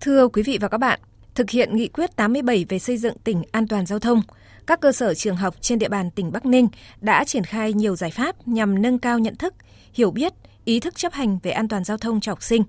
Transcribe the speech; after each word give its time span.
Thưa 0.00 0.28
quý 0.28 0.42
vị 0.42 0.58
và 0.60 0.68
các 0.68 0.78
bạn, 0.78 1.00
thực 1.34 1.50
hiện 1.50 1.76
nghị 1.76 1.88
quyết 1.88 2.16
87 2.16 2.64
về 2.68 2.78
xây 2.78 2.96
dựng 2.96 3.18
tỉnh 3.24 3.42
an 3.52 3.68
toàn 3.68 3.86
giao 3.86 3.98
thông, 3.98 4.22
các 4.66 4.80
cơ 4.80 4.92
sở 4.92 5.14
trường 5.14 5.36
học 5.36 5.54
trên 5.60 5.78
địa 5.78 5.88
bàn 5.88 6.10
tỉnh 6.10 6.32
Bắc 6.32 6.46
Ninh 6.46 6.68
đã 7.00 7.24
triển 7.24 7.44
khai 7.44 7.72
nhiều 7.72 7.96
giải 7.96 8.10
pháp 8.10 8.48
nhằm 8.48 8.82
nâng 8.82 8.98
cao 8.98 9.18
nhận 9.18 9.36
thức, 9.36 9.54
hiểu 9.92 10.10
biết, 10.10 10.32
ý 10.64 10.80
thức 10.80 10.96
chấp 10.96 11.12
hành 11.12 11.38
về 11.42 11.50
an 11.50 11.68
toàn 11.68 11.84
giao 11.84 11.96
thông 11.96 12.20
cho 12.20 12.32
học 12.32 12.42
sinh. 12.42 12.62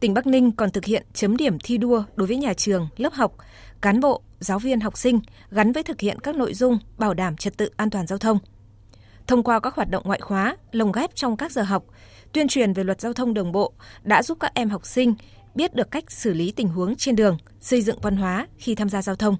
Tỉnh 0.00 0.14
Bắc 0.14 0.26
Ninh 0.26 0.52
còn 0.52 0.70
thực 0.70 0.84
hiện 0.84 1.06
chấm 1.14 1.36
điểm 1.36 1.58
thi 1.64 1.78
đua 1.78 2.04
đối 2.16 2.28
với 2.28 2.36
nhà 2.36 2.54
trường, 2.54 2.88
lớp 2.96 3.12
học, 3.12 3.36
cán 3.80 4.00
bộ, 4.00 4.22
giáo 4.40 4.58
viên 4.58 4.80
học 4.80 4.98
sinh 4.98 5.20
gắn 5.50 5.72
với 5.72 5.82
thực 5.82 6.00
hiện 6.00 6.18
các 6.20 6.36
nội 6.36 6.54
dung 6.54 6.78
bảo 6.98 7.14
đảm 7.14 7.36
trật 7.36 7.56
tự 7.56 7.70
an 7.76 7.90
toàn 7.90 8.06
giao 8.06 8.18
thông. 8.18 8.38
Thông 9.26 9.42
qua 9.42 9.60
các 9.60 9.74
hoạt 9.74 9.90
động 9.90 10.02
ngoại 10.06 10.20
khóa, 10.20 10.56
lồng 10.72 10.92
ghép 10.92 11.14
trong 11.14 11.36
các 11.36 11.52
giờ 11.52 11.62
học, 11.62 11.84
tuyên 12.32 12.48
truyền 12.48 12.72
về 12.72 12.84
luật 12.84 13.00
giao 13.00 13.12
thông 13.12 13.34
đường 13.34 13.52
bộ 13.52 13.72
đã 14.02 14.22
giúp 14.22 14.38
các 14.40 14.54
em 14.54 14.70
học 14.70 14.86
sinh 14.86 15.14
biết 15.54 15.74
được 15.74 15.90
cách 15.90 16.12
xử 16.12 16.32
lý 16.32 16.52
tình 16.52 16.68
huống 16.68 16.96
trên 16.96 17.16
đường, 17.16 17.38
xây 17.60 17.82
dựng 17.82 18.00
văn 18.00 18.16
hóa 18.16 18.46
khi 18.58 18.74
tham 18.74 18.88
gia 18.88 19.02
giao 19.02 19.16
thông. 19.16 19.36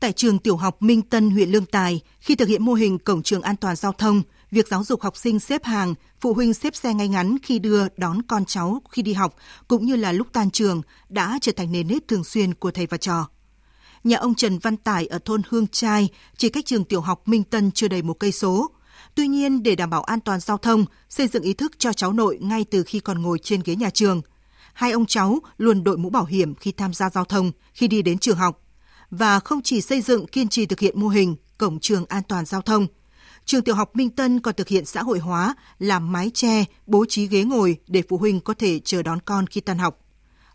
Tại 0.00 0.12
trường 0.12 0.38
tiểu 0.38 0.56
học 0.56 0.82
Minh 0.82 1.02
Tân, 1.02 1.30
huyện 1.30 1.50
Lương 1.50 1.66
Tài, 1.66 2.00
khi 2.20 2.34
thực 2.34 2.48
hiện 2.48 2.64
mô 2.64 2.74
hình 2.74 2.98
cổng 2.98 3.22
trường 3.22 3.42
an 3.42 3.56
toàn 3.56 3.76
giao 3.76 3.92
thông, 3.92 4.22
việc 4.50 4.68
giáo 4.68 4.84
dục 4.84 5.02
học 5.02 5.16
sinh 5.16 5.40
xếp 5.40 5.64
hàng, 5.64 5.94
phụ 6.20 6.34
huynh 6.34 6.54
xếp 6.54 6.76
xe 6.76 6.94
ngay 6.94 7.08
ngắn 7.08 7.36
khi 7.42 7.58
đưa 7.58 7.86
đón 7.96 8.22
con 8.22 8.44
cháu 8.44 8.82
khi 8.90 9.02
đi 9.02 9.12
học 9.12 9.36
cũng 9.68 9.86
như 9.86 9.96
là 9.96 10.12
lúc 10.12 10.26
tan 10.32 10.50
trường 10.50 10.82
đã 11.08 11.38
trở 11.42 11.52
thành 11.52 11.72
nền 11.72 11.88
nếp 11.88 12.08
thường 12.08 12.24
xuyên 12.24 12.54
của 12.54 12.70
thầy 12.70 12.86
và 12.86 12.96
trò. 12.96 13.28
Nhà 14.04 14.16
ông 14.16 14.34
Trần 14.34 14.58
Văn 14.58 14.76
Tài 14.76 15.06
ở 15.06 15.18
thôn 15.24 15.42
Hương 15.48 15.66
Trai 15.66 16.08
chỉ 16.36 16.48
cách 16.48 16.66
trường 16.66 16.84
tiểu 16.84 17.00
học 17.00 17.28
Minh 17.28 17.44
Tân 17.44 17.70
chưa 17.70 17.88
đầy 17.88 18.02
một 18.02 18.14
cây 18.14 18.32
số. 18.32 18.70
Tuy 19.14 19.28
nhiên, 19.28 19.62
để 19.62 19.74
đảm 19.74 19.90
bảo 19.90 20.02
an 20.02 20.20
toàn 20.20 20.40
giao 20.40 20.58
thông, 20.58 20.84
xây 21.08 21.28
dựng 21.28 21.42
ý 21.42 21.52
thức 21.52 21.78
cho 21.78 21.92
cháu 21.92 22.12
nội 22.12 22.38
ngay 22.40 22.64
từ 22.70 22.82
khi 22.82 23.00
còn 23.00 23.22
ngồi 23.22 23.38
trên 23.38 23.62
ghế 23.64 23.76
nhà 23.76 23.90
trường, 23.90 24.22
hai 24.78 24.92
ông 24.92 25.06
cháu 25.06 25.38
luôn 25.56 25.84
đội 25.84 25.96
mũ 25.96 26.10
bảo 26.10 26.24
hiểm 26.24 26.54
khi 26.54 26.72
tham 26.72 26.94
gia 26.94 27.10
giao 27.10 27.24
thông, 27.24 27.50
khi 27.74 27.88
đi 27.88 28.02
đến 28.02 28.18
trường 28.18 28.36
học. 28.36 28.60
Và 29.10 29.40
không 29.40 29.60
chỉ 29.62 29.80
xây 29.80 30.00
dựng 30.00 30.26
kiên 30.26 30.48
trì 30.48 30.66
thực 30.66 30.80
hiện 30.80 31.00
mô 31.00 31.08
hình 31.08 31.36
cổng 31.58 31.78
trường 31.80 32.04
an 32.08 32.22
toàn 32.28 32.44
giao 32.44 32.62
thông, 32.62 32.86
trường 33.44 33.62
tiểu 33.62 33.74
học 33.74 33.96
Minh 33.96 34.10
Tân 34.10 34.40
còn 34.40 34.54
thực 34.54 34.68
hiện 34.68 34.84
xã 34.84 35.02
hội 35.02 35.18
hóa, 35.18 35.54
làm 35.78 36.12
mái 36.12 36.30
che, 36.34 36.64
bố 36.86 37.04
trí 37.08 37.26
ghế 37.26 37.44
ngồi 37.44 37.76
để 37.88 38.02
phụ 38.08 38.18
huynh 38.18 38.40
có 38.40 38.54
thể 38.54 38.78
chờ 38.78 39.02
đón 39.02 39.18
con 39.24 39.46
khi 39.46 39.60
tan 39.60 39.78
học. 39.78 39.98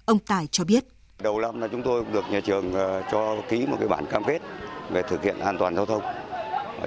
Ông 0.05 0.19
Tài 0.19 0.47
cho 0.47 0.63
biết. 0.63 0.85
Đầu 1.19 1.39
năm 1.39 1.61
là 1.61 1.67
chúng 1.67 1.83
tôi 1.83 2.03
được 2.13 2.25
nhà 2.31 2.39
trường 2.39 2.73
ờ, 2.73 3.03
cho 3.11 3.37
ký 3.49 3.65
một 3.65 3.77
cái 3.79 3.87
bản 3.87 4.05
cam 4.05 4.23
kết 4.23 4.39
về 4.91 5.03
thực 5.09 5.23
hiện 5.23 5.39
an 5.39 5.57
toàn 5.59 5.75
giao 5.75 5.85
thông. 5.85 6.01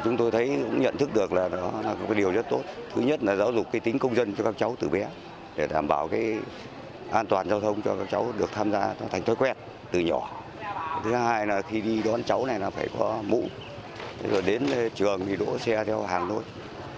Chúng 0.05 0.17
tôi 0.17 0.31
thấy 0.31 0.47
cũng 0.71 0.83
nhận 0.83 0.97
thức 0.97 1.15
được 1.15 1.33
là 1.33 1.49
đó 1.49 1.73
là 1.85 1.95
một 1.95 2.07
cái 2.09 2.15
điều 2.15 2.33
rất 2.33 2.47
tốt. 2.51 2.63
Thứ 2.95 3.01
nhất 3.01 3.23
là 3.23 3.37
giáo 3.37 3.53
dục 3.53 3.67
cái 3.73 3.81
tính 3.81 3.99
công 3.99 4.15
dân 4.15 4.35
cho 4.39 4.45
các 4.45 4.55
cháu 4.59 4.77
từ 4.81 4.89
bé 4.89 5.09
để 5.57 5.67
đảm 5.67 5.89
bảo 5.89 6.09
cái 6.09 6.39
an 7.11 7.27
toàn 7.27 7.49
giao 7.49 7.61
thông 7.61 7.83
cho 7.83 7.97
các 7.97 8.09
cháu 8.11 8.33
được 8.39 8.51
tham 8.53 8.73
gia 8.73 8.95
nó 9.01 9.07
thành 9.11 9.25
thói 9.25 9.37
quen 9.37 9.57
từ 9.93 10.01
nhỏ. 10.01 10.31
Thứ 11.05 11.13
hai 11.15 11.47
là 11.47 11.63
khi 11.63 11.81
đi 11.81 12.03
đón 12.03 12.25
cháu 12.25 12.47
này 12.47 12.61
là 12.61 12.71
phải 12.71 12.89
có 12.99 13.23
mũ. 13.27 13.49
rồi 14.31 14.43
đến 14.43 14.67
trường 14.95 15.27
thì 15.27 15.37
đỗ 15.37 15.59
xe 15.59 15.85
theo 15.85 16.03
hàng 16.03 16.29
thôi. 16.29 16.43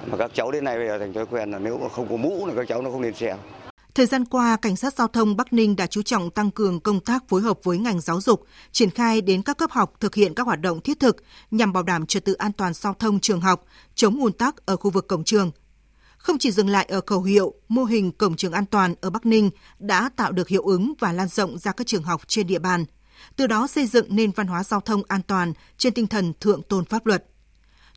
Mà 0.06 0.16
các 0.16 0.30
cháu 0.34 0.50
đến 0.50 0.64
nay 0.64 0.76
bây 0.78 0.86
giờ 0.88 0.98
thành 0.98 1.12
thói 1.12 1.26
quen 1.26 1.50
là 1.50 1.58
nếu 1.58 1.78
mà 1.78 1.88
không 1.88 2.08
có 2.08 2.16
mũ 2.16 2.46
là 2.46 2.54
các 2.56 2.68
cháu 2.68 2.82
nó 2.82 2.90
không 2.90 3.00
lên 3.00 3.14
xe. 3.14 3.36
Thời 3.94 4.06
gian 4.06 4.24
qua, 4.24 4.56
Cảnh 4.62 4.76
sát 4.76 4.94
Giao 4.94 5.08
thông 5.08 5.36
Bắc 5.36 5.52
Ninh 5.52 5.76
đã 5.76 5.86
chú 5.86 6.02
trọng 6.02 6.30
tăng 6.30 6.50
cường 6.50 6.80
công 6.80 7.00
tác 7.00 7.28
phối 7.28 7.40
hợp 7.40 7.58
với 7.62 7.78
ngành 7.78 8.00
giáo 8.00 8.20
dục, 8.20 8.44
triển 8.72 8.90
khai 8.90 9.20
đến 9.20 9.42
các 9.42 9.56
cấp 9.56 9.70
học 9.70 9.92
thực 10.00 10.14
hiện 10.14 10.34
các 10.34 10.46
hoạt 10.46 10.60
động 10.60 10.80
thiết 10.80 11.00
thực 11.00 11.16
nhằm 11.50 11.72
bảo 11.72 11.82
đảm 11.82 12.06
trật 12.06 12.24
tự 12.24 12.32
an 12.32 12.52
toàn 12.52 12.74
giao 12.74 12.94
thông 12.94 13.20
trường 13.20 13.40
học, 13.40 13.64
chống 13.94 14.20
ùn 14.20 14.32
tắc 14.32 14.66
ở 14.66 14.76
khu 14.76 14.90
vực 14.90 15.08
cổng 15.08 15.24
trường. 15.24 15.50
Không 16.18 16.38
chỉ 16.38 16.50
dừng 16.50 16.68
lại 16.68 16.84
ở 16.84 17.00
khẩu 17.06 17.22
hiệu, 17.22 17.54
mô 17.68 17.84
hình 17.84 18.12
cổng 18.12 18.36
trường 18.36 18.52
an 18.52 18.66
toàn 18.66 18.94
ở 19.00 19.10
Bắc 19.10 19.26
Ninh 19.26 19.50
đã 19.78 20.10
tạo 20.16 20.32
được 20.32 20.48
hiệu 20.48 20.62
ứng 20.62 20.92
và 21.00 21.12
lan 21.12 21.28
rộng 21.28 21.58
ra 21.58 21.72
các 21.72 21.86
trường 21.86 22.02
học 22.02 22.22
trên 22.26 22.46
địa 22.46 22.58
bàn. 22.58 22.84
Từ 23.36 23.46
đó 23.46 23.66
xây 23.66 23.86
dựng 23.86 24.06
nên 24.08 24.30
văn 24.30 24.46
hóa 24.46 24.64
giao 24.64 24.80
thông 24.80 25.02
an 25.08 25.22
toàn 25.22 25.52
trên 25.78 25.94
tinh 25.94 26.06
thần 26.06 26.32
thượng 26.40 26.62
tôn 26.62 26.84
pháp 26.84 27.06
luật. 27.06 27.24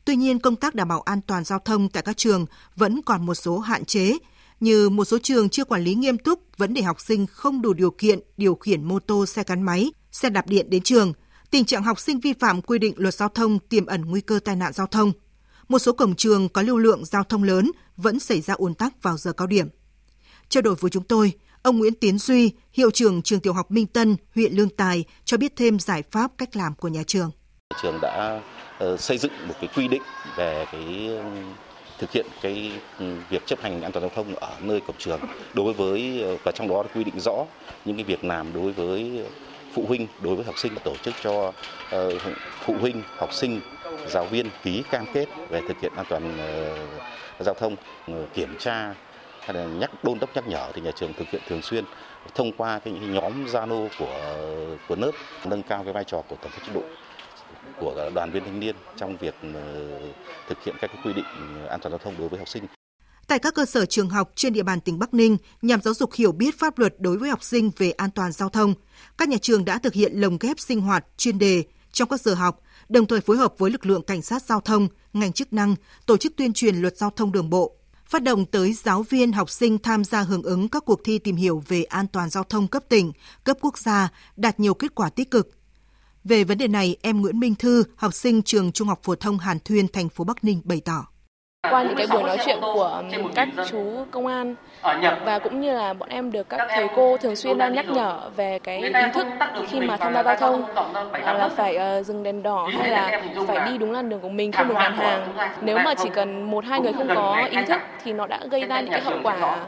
Tuy 0.04 0.16
nhiên, 0.16 0.38
công 0.38 0.56
tác 0.56 0.74
đảm 0.74 0.88
bảo 0.88 1.00
an 1.00 1.20
toàn 1.20 1.44
giao 1.44 1.58
thông 1.58 1.88
tại 1.88 2.02
các 2.02 2.16
trường 2.16 2.46
vẫn 2.76 3.02
còn 3.02 3.26
một 3.26 3.34
số 3.34 3.58
hạn 3.58 3.84
chế, 3.84 4.18
như 4.60 4.88
một 4.88 5.04
số 5.04 5.18
trường 5.22 5.48
chưa 5.48 5.64
quản 5.64 5.82
lý 5.82 5.94
nghiêm 5.94 6.18
túc 6.18 6.42
vấn 6.56 6.74
đề 6.74 6.82
học 6.82 7.00
sinh 7.00 7.26
không 7.26 7.62
đủ 7.62 7.72
điều 7.72 7.90
kiện 7.90 8.20
điều 8.36 8.54
khiển 8.54 8.84
mô 8.84 8.98
tô 8.98 9.26
xe 9.26 9.44
gắn 9.46 9.62
máy, 9.62 9.92
xe 10.12 10.30
đạp 10.30 10.46
điện 10.46 10.70
đến 10.70 10.82
trường, 10.82 11.12
tình 11.50 11.64
trạng 11.64 11.82
học 11.82 12.00
sinh 12.00 12.20
vi 12.20 12.32
phạm 12.32 12.62
quy 12.62 12.78
định 12.78 12.94
luật 12.96 13.14
giao 13.14 13.28
thông 13.28 13.58
tiềm 13.58 13.86
ẩn 13.86 14.04
nguy 14.04 14.20
cơ 14.20 14.40
tai 14.44 14.56
nạn 14.56 14.72
giao 14.72 14.86
thông. 14.86 15.12
Một 15.72 15.78
số 15.78 15.92
cổng 15.92 16.14
trường 16.14 16.48
có 16.48 16.62
lưu 16.62 16.78
lượng 16.78 17.04
giao 17.04 17.24
thông 17.24 17.42
lớn 17.42 17.70
vẫn 17.96 18.18
xảy 18.18 18.40
ra 18.40 18.54
ùn 18.54 18.74
tắc 18.74 19.02
vào 19.02 19.16
giờ 19.16 19.32
cao 19.32 19.46
điểm. 19.46 19.68
Trao 20.48 20.62
đổi 20.62 20.74
với 20.74 20.90
chúng 20.90 21.02
tôi, 21.02 21.32
ông 21.62 21.78
Nguyễn 21.78 21.94
Tiến 21.94 22.18
Duy, 22.18 22.52
hiệu 22.72 22.90
trưởng 22.90 23.22
trường 23.22 23.40
tiểu 23.40 23.52
học 23.52 23.70
Minh 23.70 23.86
Tân, 23.86 24.16
huyện 24.34 24.52
Lương 24.52 24.68
Tài 24.68 25.04
cho 25.24 25.36
biết 25.36 25.52
thêm 25.56 25.78
giải 25.78 26.02
pháp 26.10 26.30
cách 26.38 26.56
làm 26.56 26.74
của 26.74 26.88
nhà 26.88 27.02
trường. 27.06 27.30
Trường 27.82 27.98
đã 28.02 28.40
ờ, 28.78 28.96
xây 28.96 29.18
dựng 29.18 29.32
một 29.48 29.54
cái 29.60 29.70
quy 29.76 29.88
định 29.88 30.02
về 30.36 30.66
cái 30.72 31.06
ừ, 31.06 31.22
thực 31.98 32.10
hiện 32.10 32.26
cái 32.42 32.72
ừ, 32.98 33.16
việc 33.30 33.46
chấp 33.46 33.60
hành 33.60 33.82
an 33.82 33.92
toàn 33.92 34.02
giao 34.02 34.10
thông 34.14 34.34
ở 34.34 34.56
nơi 34.62 34.80
cổng 34.80 34.96
trường 34.98 35.20
đối 35.54 35.72
với 35.72 36.22
ờ, 36.22 36.36
và 36.44 36.52
trong 36.52 36.68
đó 36.68 36.84
quy 36.94 37.04
định 37.04 37.20
rõ 37.20 37.44
những 37.84 37.96
cái 37.96 38.04
việc 38.04 38.24
làm 38.24 38.52
đối 38.52 38.72
với 38.72 39.24
phụ 39.74 39.84
huynh 39.88 40.06
đối 40.20 40.36
với 40.36 40.44
học 40.44 40.58
sinh 40.58 40.72
tổ 40.84 40.94
chức 41.02 41.14
cho 41.22 41.52
ờ, 41.90 42.12
phụ 42.64 42.74
huynh 42.80 43.02
học 43.18 43.34
sinh 43.34 43.60
giáo 44.08 44.26
viên 44.26 44.50
ký 44.62 44.82
cam 44.90 45.06
kết 45.12 45.26
về 45.48 45.62
thực 45.68 45.80
hiện 45.80 45.92
an 45.96 46.06
toàn 46.08 46.38
ờ, 46.38 46.76
giao 47.40 47.54
thông 47.54 47.76
ờ, 48.06 48.26
kiểm 48.34 48.56
tra 48.58 48.94
hay 49.40 49.54
là 49.54 49.64
nhắc 49.64 50.04
đôn 50.04 50.18
đốc 50.18 50.34
nhắc 50.34 50.48
nhở 50.48 50.70
thì 50.74 50.80
nhà 50.80 50.90
trường 50.96 51.12
thực 51.12 51.28
hiện 51.28 51.42
thường 51.48 51.62
xuyên 51.62 51.84
thông 52.34 52.52
qua 52.52 52.78
cái 52.78 52.94
nhóm 52.94 53.46
Zalo 53.46 53.88
của 53.98 54.36
của 54.88 54.96
lớp 54.96 55.10
nâng 55.44 55.62
cao 55.62 55.84
cái 55.84 55.92
vai 55.92 56.04
trò 56.04 56.22
của 56.28 56.36
tổng 56.42 56.52
chức 56.66 56.74
độ 56.74 56.82
của 57.80 58.10
đoàn 58.14 58.30
viên 58.30 58.44
thanh 58.44 58.60
niên 58.60 58.76
trong 58.96 59.16
việc 59.16 59.34
ờ, 59.54 59.98
thực 60.48 60.64
hiện 60.64 60.74
các 60.80 60.90
cái 60.94 61.02
quy 61.04 61.12
định 61.12 61.24
an 61.68 61.80
toàn 61.80 61.92
giao 61.92 61.98
thông 61.98 62.14
đối 62.18 62.28
với 62.28 62.38
học 62.38 62.48
sinh. 62.48 62.64
Tại 63.26 63.38
các 63.38 63.54
cơ 63.54 63.64
sở 63.64 63.86
trường 63.86 64.10
học 64.10 64.30
trên 64.34 64.52
địa 64.52 64.62
bàn 64.62 64.80
tỉnh 64.80 64.98
Bắc 64.98 65.14
Ninh 65.14 65.36
nhằm 65.62 65.80
giáo 65.80 65.94
dục 65.94 66.10
hiểu 66.14 66.32
biết 66.32 66.58
pháp 66.58 66.78
luật 66.78 66.94
đối 66.98 67.16
với 67.16 67.30
học 67.30 67.42
sinh 67.42 67.70
về 67.76 67.90
an 67.90 68.10
toàn 68.10 68.32
giao 68.32 68.48
thông, 68.48 68.74
các 69.18 69.28
nhà 69.28 69.36
trường 69.42 69.64
đã 69.64 69.78
thực 69.78 69.94
hiện 69.94 70.12
lồng 70.14 70.38
ghép 70.40 70.60
sinh 70.60 70.80
hoạt 70.80 71.04
chuyên 71.16 71.38
đề 71.38 71.64
trong 71.92 72.08
các 72.08 72.20
giờ 72.20 72.34
học, 72.34 72.60
đồng 72.88 73.06
thời 73.06 73.20
phối 73.20 73.36
hợp 73.36 73.54
với 73.58 73.70
lực 73.70 73.86
lượng 73.86 74.02
cảnh 74.02 74.22
sát 74.22 74.42
giao 74.42 74.60
thông, 74.60 74.88
ngành 75.12 75.32
chức 75.32 75.52
năng 75.52 75.74
tổ 76.06 76.16
chức 76.16 76.32
tuyên 76.36 76.52
truyền 76.52 76.76
luật 76.76 76.96
giao 76.96 77.10
thông 77.10 77.32
đường 77.32 77.50
bộ, 77.50 77.76
phát 78.06 78.22
động 78.22 78.44
tới 78.44 78.72
giáo 78.72 79.02
viên, 79.02 79.32
học 79.32 79.50
sinh 79.50 79.78
tham 79.78 80.04
gia 80.04 80.22
hưởng 80.22 80.42
ứng 80.42 80.68
các 80.68 80.84
cuộc 80.86 81.00
thi 81.04 81.18
tìm 81.18 81.36
hiểu 81.36 81.62
về 81.68 81.82
an 81.82 82.06
toàn 82.06 82.30
giao 82.30 82.44
thông 82.44 82.68
cấp 82.68 82.82
tỉnh, 82.88 83.12
cấp 83.44 83.56
quốc 83.60 83.78
gia, 83.78 84.08
đạt 84.36 84.60
nhiều 84.60 84.74
kết 84.74 84.94
quả 84.94 85.10
tích 85.10 85.30
cực. 85.30 85.50
Về 86.24 86.44
vấn 86.44 86.58
đề 86.58 86.68
này, 86.68 86.96
em 87.02 87.20
Nguyễn 87.20 87.40
Minh 87.40 87.54
Thư, 87.54 87.84
học 87.96 88.14
sinh 88.14 88.42
trường 88.42 88.72
Trung 88.72 88.88
học 88.88 89.00
phổ 89.02 89.14
thông 89.14 89.38
Hàn 89.38 89.58
Thuyên, 89.60 89.88
thành 89.88 90.08
phố 90.08 90.24
Bắc 90.24 90.44
Ninh 90.44 90.60
bày 90.64 90.80
tỏ. 90.80 91.11
Qua 91.70 91.82
những 91.82 91.96
cái 91.96 92.06
buổi 92.12 92.22
nói 92.22 92.38
chuyện 92.44 92.58
của 92.60 93.02
các 93.34 93.48
chú 93.70 94.04
công 94.10 94.26
an. 94.26 94.54
Và 95.24 95.38
cũng 95.38 95.60
như 95.60 95.72
là 95.72 95.92
bọn 95.92 96.08
em 96.08 96.32
được 96.32 96.48
các 96.48 96.60
thầy 96.68 96.88
cô 96.96 97.16
thường 97.16 97.36
xuyên 97.36 97.58
nhắc 97.58 97.86
nhở 97.88 98.20
về 98.36 98.58
cái 98.58 98.78
ý 98.78 98.92
thức 99.14 99.26
khi 99.68 99.80
mà 99.80 99.96
tham 99.96 100.14
gia 100.14 100.22
giao 100.22 100.36
thông 100.36 100.64
là 101.24 101.48
phải 101.56 101.78
uh, 102.00 102.06
dừng 102.06 102.22
đèn 102.22 102.42
đỏ 102.42 102.68
hay 102.78 102.90
là 102.90 103.22
phải 103.46 103.70
đi 103.70 103.78
đúng 103.78 103.92
làn 103.92 104.08
đường 104.08 104.20
của 104.20 104.28
mình 104.28 104.52
không 104.52 104.68
được 104.68 104.74
dàn 104.74 104.92
hàng. 104.92 105.28
Nếu 105.60 105.78
mà 105.78 105.94
chỉ 105.94 106.08
cần 106.08 106.50
một 106.50 106.64
hai 106.64 106.80
người 106.80 106.92
không 106.92 107.08
có 107.14 107.46
ý 107.50 107.64
thức 107.66 107.80
thì 108.04 108.12
nó 108.12 108.26
đã 108.26 108.40
gây 108.50 108.64
ra 108.64 108.80
những 108.80 108.90
cái 108.90 109.00
hậu 109.00 109.18
quả 109.22 109.58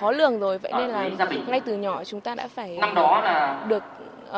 khó 0.00 0.10
lường 0.10 0.40
rồi. 0.40 0.58
Vậy 0.58 0.72
nên 0.78 0.88
là 0.88 1.08
ngay 1.46 1.60
từ 1.60 1.74
nhỏ 1.74 2.04
chúng 2.04 2.20
ta 2.20 2.34
đã 2.34 2.48
phải 2.54 2.78
được 3.68 3.82
uh, 4.30 4.34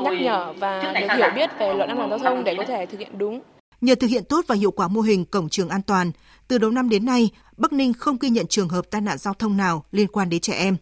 nhắc 0.00 0.12
nhở 0.20 0.52
và 0.56 0.82
được 1.00 1.12
hiểu 1.16 1.30
biết 1.34 1.50
về 1.58 1.74
luật 1.74 1.88
an 1.88 1.96
toàn 1.96 2.10
giao 2.10 2.18
thông 2.18 2.44
để 2.44 2.54
có 2.54 2.64
thể 2.64 2.86
thực 2.86 3.00
hiện 3.00 3.18
đúng. 3.18 3.40
Nhờ 3.82 3.94
thực 3.94 4.06
hiện 4.06 4.24
tốt 4.24 4.44
và 4.48 4.54
hiệu 4.54 4.70
quả 4.70 4.88
mô 4.88 5.00
hình 5.00 5.24
cổng 5.24 5.48
trường 5.48 5.68
an 5.68 5.82
toàn, 5.82 6.12
từ 6.48 6.58
đầu 6.58 6.70
năm 6.70 6.88
đến 6.88 7.04
nay, 7.04 7.30
Bắc 7.56 7.72
Ninh 7.72 7.92
không 7.92 8.18
ghi 8.20 8.30
nhận 8.30 8.46
trường 8.46 8.68
hợp 8.68 8.90
tai 8.90 9.00
nạn 9.00 9.18
giao 9.18 9.34
thông 9.34 9.56
nào 9.56 9.84
liên 9.92 10.08
quan 10.08 10.30
đến 10.30 10.40
trẻ 10.40 10.52
em. 10.52 10.76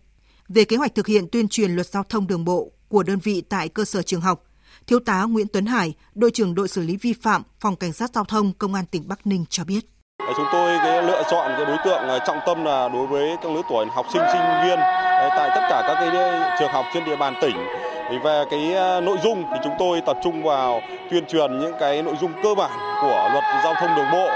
Về 0.48 0.64
kế 0.64 0.76
hoạch 0.76 0.94
thực 0.94 1.06
hiện 1.06 1.28
tuyên 1.32 1.48
truyền 1.48 1.70
luật 1.70 1.86
giao 1.86 2.04
thông 2.08 2.26
đường 2.26 2.44
bộ 2.44 2.72
của 2.88 3.02
đơn 3.02 3.18
vị 3.18 3.42
tại 3.48 3.68
cơ 3.68 3.84
sở 3.84 4.02
trường 4.02 4.20
học, 4.20 4.44
Thiếu 4.86 4.98
tá 5.00 5.22
Nguyễn 5.22 5.46
Tuấn 5.52 5.66
Hải, 5.66 5.94
đội 6.14 6.30
trưởng 6.30 6.54
đội 6.54 6.68
xử 6.68 6.82
lý 6.82 6.96
vi 6.96 7.12
phạm 7.12 7.42
phòng 7.60 7.76
cảnh 7.76 7.92
sát 7.92 8.10
giao 8.14 8.24
thông 8.24 8.52
công 8.52 8.74
an 8.74 8.84
tỉnh 8.90 9.08
Bắc 9.08 9.26
Ninh 9.26 9.44
cho 9.50 9.64
biết. 9.64 9.80
Chúng 10.36 10.46
tôi 10.52 10.78
cái 10.78 11.02
lựa 11.02 11.22
chọn 11.30 11.50
cái 11.56 11.66
đối 11.66 11.78
tượng 11.84 12.02
à, 12.08 12.18
trọng 12.26 12.38
tâm 12.46 12.64
là 12.64 12.88
đối 12.88 13.06
với 13.06 13.36
các 13.42 13.52
lứa 13.52 13.62
tuổi 13.70 13.86
học 13.94 14.06
sinh 14.12 14.22
sinh 14.32 14.42
viên 14.64 14.78
à, 14.78 15.28
tại 15.36 15.50
tất 15.54 15.66
cả 15.70 15.84
các 15.88 15.94
cái 15.94 16.08
à, 16.08 16.56
trường 16.60 16.72
học 16.72 16.84
trên 16.94 17.04
địa 17.04 17.16
bàn 17.16 17.34
tỉnh 17.42 17.56
thì 18.10 18.16
về 18.24 18.44
cái 18.50 18.60
nội 19.00 19.18
dung 19.24 19.44
thì 19.50 19.56
chúng 19.64 19.74
tôi 19.78 20.00
tập 20.06 20.16
trung 20.24 20.42
vào 20.42 20.80
tuyên 21.10 21.26
truyền 21.26 21.58
những 21.58 21.74
cái 21.80 22.02
nội 22.02 22.14
dung 22.20 22.32
cơ 22.42 22.54
bản 22.54 22.70
của 23.02 23.28
luật 23.32 23.44
giao 23.64 23.74
thông 23.74 23.96
đường 23.96 24.10
bộ, 24.12 24.28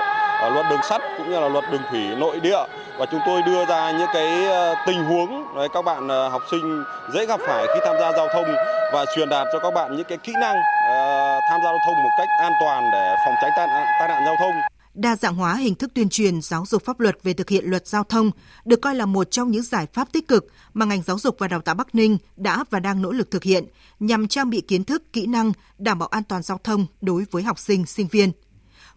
à, 0.43 0.49
luật 0.49 0.67
đường 0.71 0.83
sắt 0.83 1.03
cũng 1.19 1.31
như 1.31 1.41
là 1.41 1.49
luật 1.49 1.65
đường 1.73 1.83
thủy 1.91 2.01
nội 2.17 2.41
địa 2.41 2.59
và 2.99 3.07
chúng 3.07 3.21
tôi 3.27 3.43
đưa 3.43 3.65
ra 3.65 3.91
những 3.91 4.09
cái 4.15 4.47
ờ, 4.47 4.75
tình 4.87 5.05
huống 5.05 5.57
đấy, 5.57 5.69
các 5.75 5.85
bạn 5.85 6.09
ờ, 6.09 6.29
học 6.29 6.43
sinh 6.51 6.85
dễ 7.13 7.27
gặp 7.27 7.41
phải 7.47 7.67
khi 7.75 7.81
tham 7.85 7.97
gia 8.01 8.13
giao 8.13 8.29
thông 8.35 8.55
và 8.93 9.05
truyền 9.17 9.29
đạt 9.29 9.47
cho 9.53 9.59
các 9.59 9.75
bạn 9.75 9.97
những 9.97 10.05
cái 10.05 10.19
kỹ 10.19 10.33
năng 10.41 10.57
uh, 10.57 11.45
tham 11.49 11.61
gia 11.63 11.71
giao 11.71 11.79
thông 11.87 12.03
một 12.03 12.11
cách 12.17 12.29
an 12.39 12.53
toàn 12.61 12.91
để 12.93 13.17
phòng 13.25 13.35
tránh 13.43 13.53
tai 13.57 13.67
nạn, 13.67 13.87
tai 13.99 14.09
nạn 14.09 14.23
giao 14.25 14.37
thông. 14.37 14.74
Đa 14.95 15.17
dạng 15.17 15.35
hóa 15.35 15.57
hình 15.57 15.75
thức 15.75 15.91
tuyên 15.95 16.09
truyền 16.09 16.43
giáo 16.43 16.65
dục 16.67 16.85
pháp 16.85 17.01
luật 17.01 17.19
về 17.23 17.33
thực 17.33 17.49
hiện 17.49 17.65
luật 17.65 17.87
giao 17.87 18.05
thông 18.05 18.31
được 18.65 18.81
coi 18.83 18.95
là 18.95 19.07
một 19.07 19.31
trong 19.31 19.51
những 19.51 19.63
giải 19.63 19.87
pháp 19.93 20.13
tích 20.13 20.29
cực 20.29 20.47
mà 20.75 20.87
ngành 20.87 21.03
giáo 21.03 21.19
dục 21.19 21.37
và 21.39 21.49
đào 21.49 21.61
tạo 21.61 21.75
Bắc 21.75 21.95
Ninh 21.95 22.19
đã 22.37 22.65
và 22.71 22.81
đang 22.81 23.03
nỗ 23.03 23.13
lực 23.13 23.31
thực 23.31 23.43
hiện 23.43 23.65
nhằm 24.01 24.29
trang 24.29 24.51
bị 24.51 24.61
kiến 24.61 24.85
thức, 24.85 25.13
kỹ 25.13 25.27
năng 25.27 25.53
đảm 25.79 25.99
bảo 25.99 26.09
an 26.09 26.23
toàn 26.25 26.43
giao 26.43 26.61
thông 26.65 26.87
đối 27.01 27.25
với 27.31 27.43
học 27.43 27.59
sinh, 27.59 27.87
sinh 27.87 28.07
viên. 28.07 28.33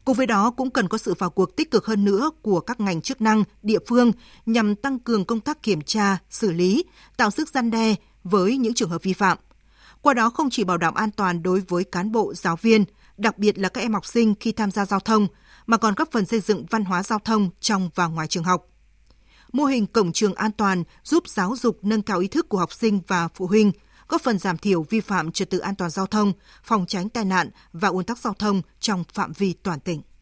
Cùng 0.05 0.17
với 0.17 0.25
đó 0.25 0.51
cũng 0.51 0.69
cần 0.69 0.87
có 0.87 0.97
sự 0.97 1.13
vào 1.19 1.29
cuộc 1.29 1.55
tích 1.55 1.71
cực 1.71 1.85
hơn 1.85 2.05
nữa 2.05 2.31
của 2.41 2.59
các 2.59 2.79
ngành 2.79 3.01
chức 3.01 3.21
năng, 3.21 3.43
địa 3.63 3.79
phương 3.87 4.11
nhằm 4.45 4.75
tăng 4.75 4.99
cường 4.99 5.25
công 5.25 5.39
tác 5.39 5.63
kiểm 5.63 5.81
tra, 5.81 6.17
xử 6.29 6.51
lý, 6.51 6.85
tạo 7.17 7.31
sức 7.31 7.49
gian 7.49 7.71
đe 7.71 7.95
với 8.23 8.57
những 8.57 8.73
trường 8.73 8.89
hợp 8.89 9.03
vi 9.03 9.13
phạm. 9.13 9.37
Qua 10.01 10.13
đó 10.13 10.29
không 10.29 10.49
chỉ 10.49 10.63
bảo 10.63 10.77
đảm 10.77 10.93
an 10.93 11.11
toàn 11.11 11.43
đối 11.43 11.59
với 11.59 11.83
cán 11.83 12.11
bộ, 12.11 12.33
giáo 12.33 12.55
viên, 12.55 12.85
đặc 13.17 13.37
biệt 13.37 13.59
là 13.59 13.69
các 13.69 13.81
em 13.81 13.93
học 13.93 14.05
sinh 14.05 14.35
khi 14.39 14.51
tham 14.51 14.71
gia 14.71 14.85
giao 14.85 14.99
thông, 14.99 15.27
mà 15.67 15.77
còn 15.77 15.95
góp 15.95 16.11
phần 16.11 16.25
xây 16.25 16.39
dựng 16.39 16.65
văn 16.69 16.85
hóa 16.85 17.03
giao 17.03 17.19
thông 17.19 17.49
trong 17.59 17.89
và 17.95 18.07
ngoài 18.07 18.27
trường 18.27 18.43
học. 18.43 18.67
Mô 19.51 19.65
hình 19.65 19.87
cổng 19.87 20.11
trường 20.11 20.33
an 20.33 20.51
toàn 20.51 20.83
giúp 21.03 21.27
giáo 21.27 21.55
dục 21.57 21.79
nâng 21.81 22.01
cao 22.01 22.19
ý 22.19 22.27
thức 22.27 22.49
của 22.49 22.57
học 22.57 22.73
sinh 22.73 23.01
và 23.07 23.27
phụ 23.27 23.47
huynh, 23.47 23.71
góp 24.07 24.21
phần 24.21 24.39
giảm 24.39 24.57
thiểu 24.57 24.83
vi 24.83 24.99
phạm 24.99 25.31
trật 25.31 25.49
tự 25.49 25.59
an 25.59 25.75
toàn 25.75 25.91
giao 25.91 26.05
thông, 26.05 26.33
phòng 26.63 26.85
tránh 26.85 27.09
tai 27.09 27.25
nạn 27.25 27.49
và 27.73 27.87
ủn 27.87 28.05
tắc 28.05 28.17
giao 28.17 28.33
thông 28.33 28.61
trong 28.79 29.03
phạm 29.13 29.31
vi 29.33 29.53
toàn 29.53 29.79
tỉnh. 29.79 30.01